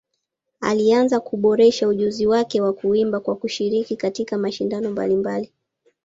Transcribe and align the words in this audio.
Alianza 0.61 1.19
kuboresha 1.19 1.87
ujuzi 1.87 2.27
wake 2.27 2.61
wa 2.61 2.73
kuimba 2.73 3.19
kwa 3.19 3.35
kushiriki 3.35 3.95
katika 3.95 4.37
mashindano 4.37 4.91
mbalimbali. 4.91 5.51